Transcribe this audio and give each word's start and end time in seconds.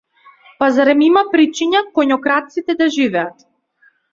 Па 0.63 0.69
зарем 0.77 1.03
има 1.09 1.23
причина 1.35 1.83
коњокрадците 1.99 2.79
да 2.83 2.91
живеат? 2.99 3.49